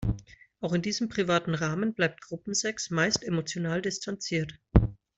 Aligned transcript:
Auch 0.61 0.73
in 0.73 0.81
diesem 0.81 1.09
privaten 1.09 1.53
Rahmen 1.53 1.93
bleibt 1.93 2.21
Gruppensex 2.21 2.89
meist 2.89 3.23
emotional 3.23 3.83
distanziert. 3.83 4.59